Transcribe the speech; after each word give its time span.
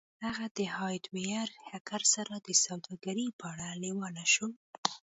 هغه 0.25 0.45
د 0.57 0.59
هارډویر 0.75 1.47
هیکر 1.69 2.01
سره 2.15 2.33
د 2.39 2.49
سوداګرۍ 2.65 3.27
په 3.39 3.45
اړه 3.51 3.67
لیواله 3.83 4.25
شو 4.33 4.47